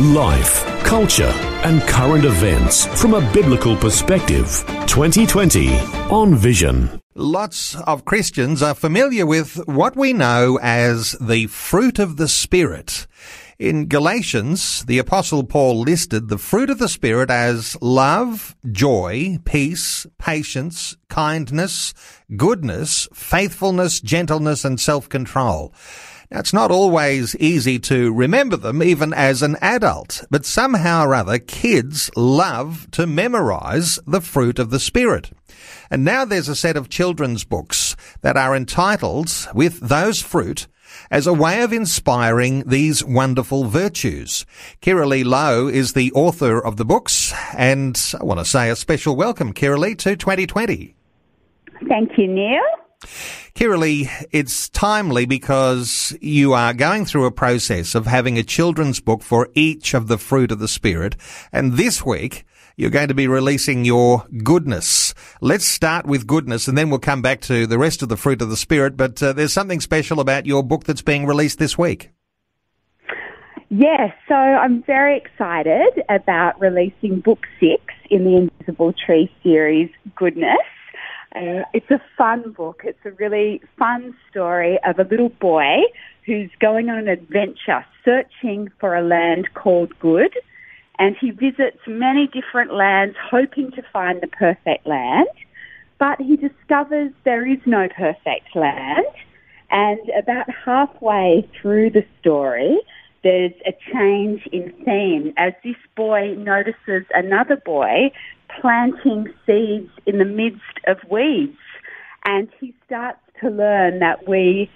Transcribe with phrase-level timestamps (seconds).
[0.00, 1.34] Life, culture,
[1.64, 4.46] and current events from a biblical perspective.
[4.86, 5.76] 2020
[6.08, 7.00] on Vision.
[7.16, 13.08] Lots of Christians are familiar with what we know as the fruit of the Spirit.
[13.58, 20.06] In Galatians, the apostle Paul listed the fruit of the Spirit as love, joy, peace,
[20.16, 21.92] patience, kindness,
[22.36, 25.74] goodness, faithfulness, gentleness, and self-control.
[26.30, 31.14] Now, it's not always easy to remember them even as an adult, but somehow or
[31.14, 35.30] other kids love to memorize the fruit of the Spirit.
[35.90, 40.66] And now there's a set of children's books that are entitled with those fruit
[41.10, 44.44] as a way of inspiring these wonderful virtues.
[44.82, 49.16] Kiralee Lowe is the author of the books, and I want to say a special
[49.16, 50.94] welcome, Kiralee, to 2020.
[51.88, 52.60] Thank you, Neil.
[53.00, 59.22] Kiralee, it's timely because you are going through a process of having a children's book
[59.22, 61.16] for each of the fruit of the Spirit.
[61.52, 62.44] And this week,
[62.76, 65.14] you're going to be releasing your goodness.
[65.40, 68.42] Let's start with goodness and then we'll come back to the rest of the fruit
[68.42, 68.96] of the Spirit.
[68.96, 72.10] But uh, there's something special about your book that's being released this week.
[73.70, 80.56] Yes, so I'm very excited about releasing book six in the Invisible Tree series, Goodness.
[81.34, 82.82] Uh, it's a fun book.
[82.84, 85.80] It's a really fun story of a little boy
[86.24, 90.32] who's going on an adventure searching for a land called Good.
[90.98, 95.28] And he visits many different lands hoping to find the perfect land.
[95.98, 99.06] But he discovers there is no perfect land.
[99.70, 102.78] And about halfway through the story,
[103.22, 108.12] there's a change in theme as this boy notices another boy
[108.60, 111.56] planting seeds in the midst of weeds.
[112.24, 114.70] And he starts to learn that we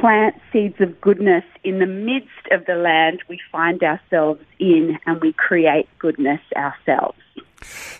[0.00, 5.20] plant seeds of goodness in the midst of the land we find ourselves in and
[5.20, 7.18] we create goodness ourselves.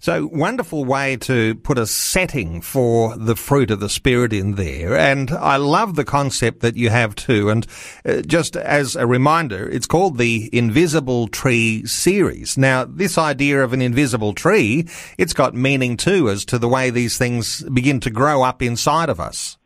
[0.00, 4.96] So wonderful way to put a setting for the fruit of the spirit in there.
[4.96, 7.50] And I love the concept that you have too.
[7.50, 7.66] And
[8.04, 12.56] uh, just as a reminder, it's called the Invisible Tree series.
[12.58, 14.86] Now, this idea of an invisible tree,
[15.18, 19.08] it's got meaning too as to the way these things begin to grow up inside
[19.08, 19.56] of us.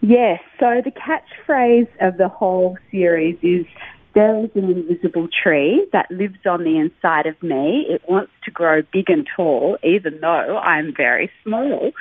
[0.00, 0.40] Yes.
[0.60, 3.66] So the catchphrase of the whole series is
[4.18, 7.86] there is an invisible tree that lives on the inside of me.
[7.88, 11.92] It wants to grow big and tall, even though I'm very small.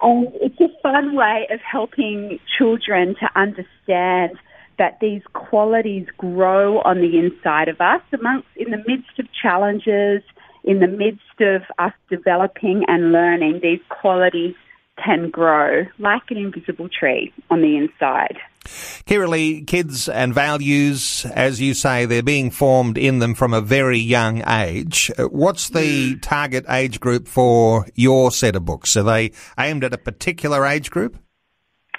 [0.00, 4.32] And it's a fun way of helping children to understand
[4.80, 10.20] that these qualities grow on the inside of us amongst in the midst of challenges,
[10.64, 14.56] in the midst of us developing and learning, these qualities
[14.96, 18.38] can grow like an invisible tree on the inside.
[18.64, 23.98] Kiralee, kids and values, as you say, they're being formed in them from a very
[23.98, 25.10] young age.
[25.18, 28.96] Uh, what's the target age group for your set of books?
[28.96, 31.18] Are they aimed at a particular age group?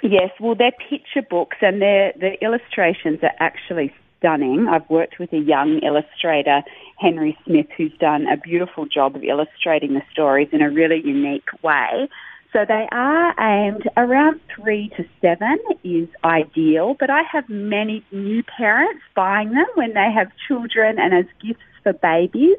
[0.02, 4.68] Yes, well, they're picture books and they're, the illustrations are actually stunning.
[4.70, 6.62] I've worked with a young illustrator,
[6.98, 11.48] Henry Smith, who's done a beautiful job of illustrating the stories in a really unique
[11.62, 12.10] way.
[12.54, 18.44] So they are aimed around three to seven is ideal, but I have many new
[18.44, 22.58] parents buying them when they have children and as gifts for babies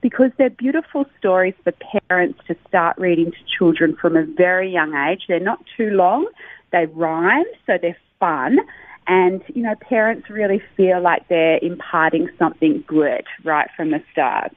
[0.00, 1.72] because they're beautiful stories for
[2.08, 5.24] parents to start reading to children from a very young age.
[5.28, 6.26] They're not too long.
[6.72, 8.58] They rhyme, so they're fun.
[9.06, 14.52] And, you know, parents really feel like they're imparting something good right from the start.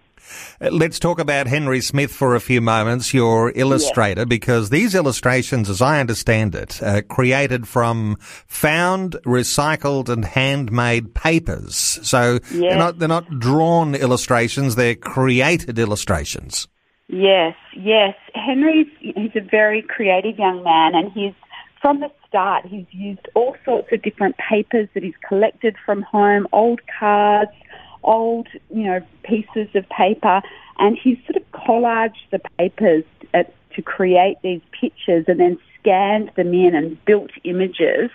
[0.59, 4.29] Uh, let's talk about Henry Smith for a few moments, your illustrator, yes.
[4.29, 11.99] because these illustrations, as I understand it, are created from found, recycled, and handmade papers.
[12.03, 16.67] So they're not they're not drawn illustrations; they're created illustrations.
[17.07, 18.15] Yes, yes.
[18.33, 21.33] Henry's he's a very creative young man, and he's
[21.81, 26.47] from the start he's used all sorts of different papers that he's collected from home,
[26.51, 27.51] old cards
[28.03, 30.41] old, you know, pieces of paper,
[30.79, 33.03] and he sort of collaged the papers
[33.33, 38.09] at, to create these pictures and then scanned them in and built images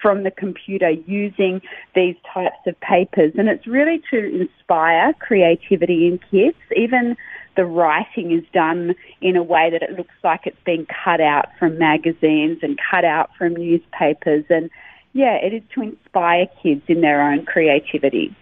[0.00, 1.60] from the computer using
[1.94, 3.32] these types of papers.
[3.36, 6.56] And it's really to inspire creativity in kids.
[6.76, 7.16] Even
[7.56, 11.46] the writing is done in a way that it looks like it's been cut out
[11.58, 14.44] from magazines and cut out from newspapers.
[14.48, 14.70] And
[15.12, 18.34] yeah, it is to inspire kids in their own creativity.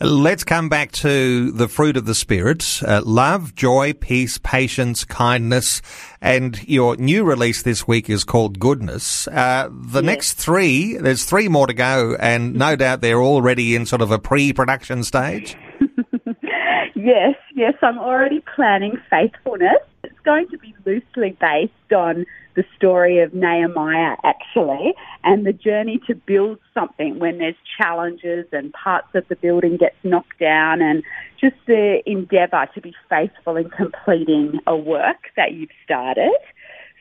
[0.00, 5.80] Let's come back to the fruit of the Spirit uh, love, joy, peace, patience, kindness.
[6.20, 9.28] And your new release this week is called Goodness.
[9.28, 10.06] Uh, the yes.
[10.06, 14.10] next three, there's three more to go, and no doubt they're already in sort of
[14.10, 15.56] a pre production stage.
[16.94, 19.78] yes, yes, I'm already planning faithfulness.
[20.24, 22.24] Going to be loosely based on
[22.56, 28.72] the story of Nehemiah actually and the journey to build something when there's challenges and
[28.72, 31.02] parts of the building gets knocked down and
[31.40, 36.38] just the endeavour to be faithful in completing a work that you've started.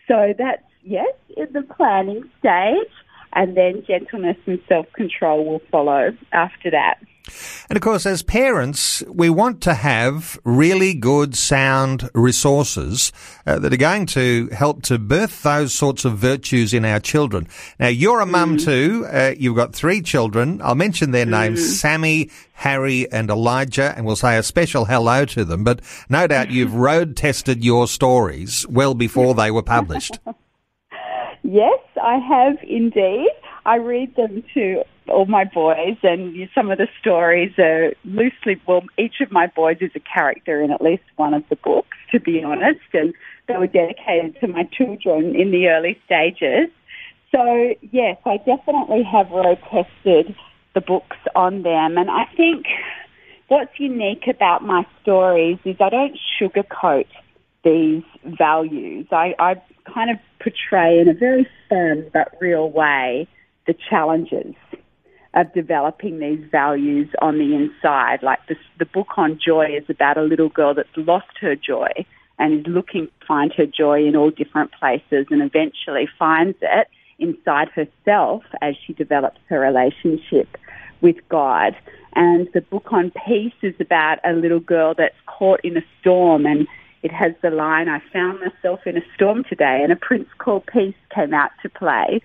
[0.07, 2.91] So that's, yes, in the planning stage
[3.33, 6.95] and then gentleness and self-control will follow after that.
[7.69, 13.11] And of course, as parents, we want to have really good, sound resources
[13.45, 17.47] uh, that are going to help to birth those sorts of virtues in our children.
[17.79, 18.65] Now, you're a mum mm.
[18.65, 19.07] too.
[19.09, 20.61] Uh, you've got three children.
[20.61, 21.31] I'll mention their mm.
[21.31, 25.63] names, Sammy, Harry and Elijah, and we'll say a special hello to them.
[25.63, 30.19] But no doubt you've road tested your stories well before they were published.
[31.43, 33.31] yes, I have indeed.
[33.65, 38.61] I read them to all my boys, and some of the stories are loosely.
[38.65, 41.97] Well, each of my boys is a character in at least one of the books,
[42.11, 43.13] to be honest, and
[43.47, 46.69] they were dedicated to my children in the early stages.
[47.31, 50.35] So yes, I definitely have road tested
[50.73, 52.65] the books on them, and I think
[53.47, 57.07] what's unique about my stories is I don't sugarcoat
[57.63, 59.07] these values.
[59.11, 59.61] I, I
[59.93, 63.27] kind of portray in a very firm but real way
[63.65, 64.53] the challenges
[65.33, 68.21] of developing these values on the inside.
[68.21, 71.89] Like this, the book on joy is about a little girl that's lost her joy
[72.37, 76.87] and is looking to find her joy in all different places and eventually finds it
[77.19, 80.57] inside herself as she develops her relationship
[81.01, 81.75] with God.
[82.15, 86.45] And the book on peace is about a little girl that's caught in a storm
[86.45, 86.67] and
[87.01, 90.65] it has the line, I found myself in a storm today and a prince called
[90.65, 92.21] peace came out to play.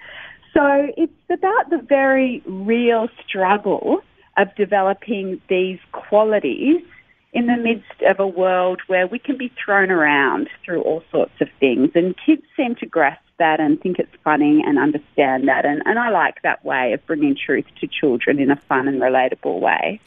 [0.55, 4.00] So it's about the very real struggle
[4.37, 6.83] of developing these qualities
[7.33, 11.41] in the midst of a world where we can be thrown around through all sorts
[11.41, 11.91] of things.
[11.95, 15.64] And kids seem to grasp that and think it's funny and understand that.
[15.64, 19.00] And, and I like that way of bringing truth to children in a fun and
[19.00, 20.00] relatable way.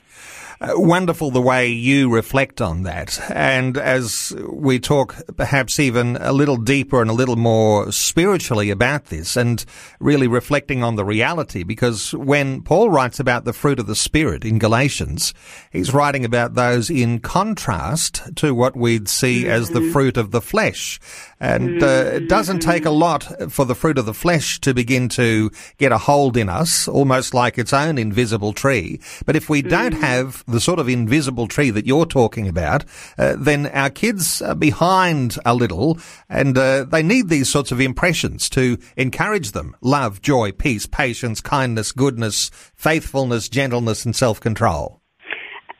[0.61, 3.19] Uh, wonderful the way you reflect on that.
[3.31, 9.05] And as we talk perhaps even a little deeper and a little more spiritually about
[9.05, 9.65] this and
[9.99, 14.45] really reflecting on the reality, because when Paul writes about the fruit of the Spirit
[14.45, 15.33] in Galatians,
[15.71, 19.91] he's writing about those in contrast to what we'd see as the mm-hmm.
[19.91, 20.99] fruit of the flesh.
[21.39, 25.09] And uh, it doesn't take a lot for the fruit of the flesh to begin
[25.09, 28.99] to get a hold in us, almost like its own invisible tree.
[29.25, 30.01] But if we don't mm.
[30.01, 32.85] have the sort of invisible tree that you're talking about,
[33.17, 35.97] uh, then our kids are behind a little
[36.29, 39.75] and uh, they need these sorts of impressions to encourage them.
[39.81, 45.01] Love, joy, peace, patience, kindness, goodness, faithfulness, gentleness and self-control.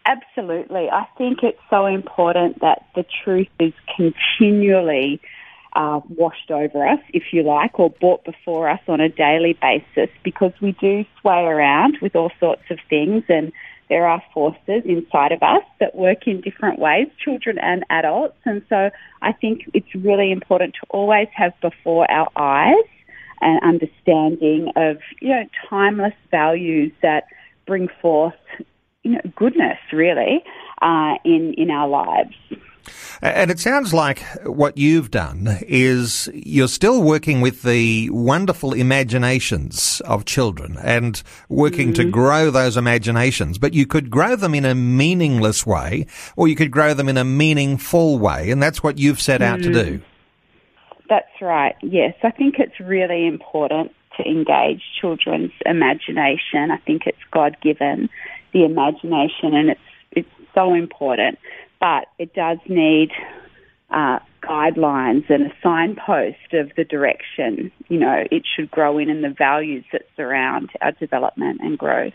[0.06, 0.90] Absolutely.
[0.90, 5.22] I think it's so important that the truth is continually
[5.74, 10.10] uh, washed over us, if you like, or brought before us on a daily basis
[10.24, 13.52] because we do sway around with all sorts of things and
[13.92, 18.38] there are forces inside of us that work in different ways, children and adults.
[18.46, 18.90] And so
[19.22, 22.86] I think it's really important to always have before our eyes
[23.42, 27.26] an understanding of, you know, timeless values that
[27.66, 28.34] bring forth,
[29.04, 30.42] you know, goodness really
[30.82, 32.36] uh, in, in our lives.
[33.22, 40.02] And it sounds like what you've done is you're still working with the wonderful imaginations
[40.06, 42.04] of children and working mm-hmm.
[42.04, 46.56] to grow those imaginations, but you could grow them in a meaningless way or you
[46.56, 48.50] could grow them in a meaningful way.
[48.50, 49.74] And that's what you've set out mm-hmm.
[49.74, 50.02] to do.
[51.10, 51.76] That's right.
[51.82, 52.16] Yes.
[52.24, 56.72] I think it's really important to engage children's imagination.
[56.72, 58.10] I think it's God given,
[58.54, 61.38] the imagination, and it's, it's so important
[61.82, 63.12] but it does need
[63.90, 69.24] uh, guidelines and a signpost of the direction, you know, it should grow in and
[69.24, 72.14] the values that surround our development and growth.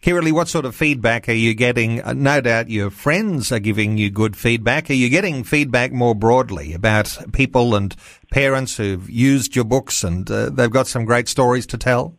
[0.00, 2.00] Kiralee, what sort of feedback are you getting?
[2.02, 4.90] Uh, no doubt your friends are giving you good feedback.
[4.90, 7.96] Are you getting feedback more broadly about people and
[8.30, 12.14] parents who've used your books and uh, they've got some great stories to tell?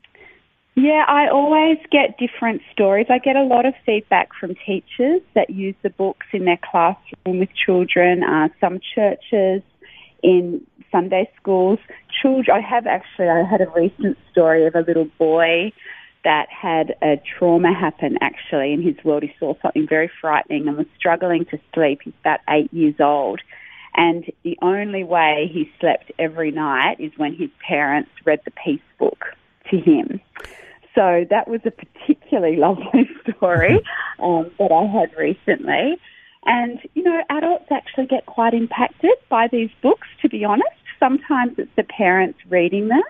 [0.80, 3.08] Yeah, I always get different stories.
[3.10, 7.40] I get a lot of feedback from teachers that use the books in their classroom
[7.40, 9.64] with children, uh, some churches,
[10.22, 11.80] in Sunday schools.
[12.22, 15.72] Children, I have actually, I had a recent story of a little boy
[16.24, 19.24] that had a trauma happen actually in his world.
[19.24, 22.02] He saw something very frightening and was struggling to sleep.
[22.04, 23.42] He's about eight years old.
[23.96, 28.80] And the only way he slept every night is when his parents read the peace
[29.00, 29.26] book
[29.72, 30.22] to him.
[30.98, 33.76] So that was a particularly lovely story
[34.20, 36.00] um, that I had recently.
[36.46, 40.70] And, you know, adults actually get quite impacted by these books, to be honest.
[41.00, 43.04] Sometimes it's the parents reading them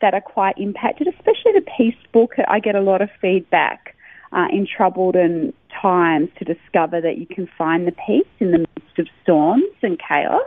[0.00, 2.32] that are quite impacted, especially the peace book.
[2.48, 3.94] I get a lot of feedback
[4.32, 8.58] uh, in troubled and times to discover that you can find the peace in the
[8.58, 10.42] midst of storms and chaos.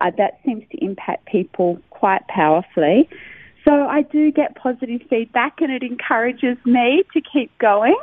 [0.00, 3.08] Uh, that seems to impact people quite powerfully.
[3.64, 7.96] So I do get positive feedback and it encourages me to keep going.